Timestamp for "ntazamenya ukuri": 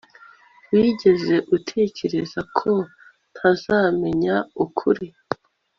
3.31-5.07